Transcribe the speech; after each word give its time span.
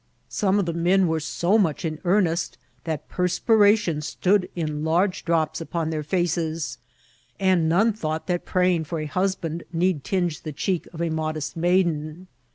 Some 0.29 0.57
of 0.57 0.65
the 0.65 0.73
men 0.73 1.07
were 1.07 1.19
so 1.19 1.59
much 1.59 1.85
in 1.85 1.99
earnest 2.05 2.57
that 2.85 3.07
perspiration 3.07 4.01
stood 4.01 4.49
in 4.55 4.83
large 4.83 5.23
drops 5.23 5.61
upon 5.61 5.91
their 5.91 6.01
faces; 6.01 6.79
and 7.39 7.69
none 7.69 7.93
thought 7.93 8.25
that 8.25 8.43
praying 8.43 8.85
for 8.85 8.99
a 8.99 9.05
husband 9.05 9.61
need 9.71 10.03
tinge 10.03 10.41
the 10.41 10.53
cheek 10.53 10.87
of 10.91 11.03
a 11.03 11.11
modest 11.11 11.55
maiden. 11.55 12.25